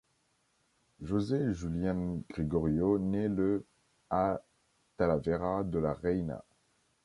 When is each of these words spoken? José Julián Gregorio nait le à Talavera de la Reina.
José 1.01 1.53
Julián 1.53 2.23
Gregorio 2.27 2.97
nait 2.97 3.29
le 3.29 3.67
à 4.09 4.41
Talavera 4.97 5.63
de 5.63 5.77
la 5.77 5.93
Reina. 5.93 6.43